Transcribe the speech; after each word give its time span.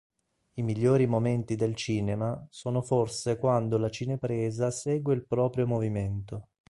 I 0.55 0.63
migliori 0.63 1.05
momenti 1.05 1.55
del 1.55 1.75
cinema 1.75 2.47
sono 2.49 2.81
forse 2.81 3.37
quando 3.37 3.77
la 3.77 3.91
cinepresa 3.91 4.71
segue 4.71 5.13
il 5.13 5.27
proprio 5.27 5.67
movimento. 5.67 6.47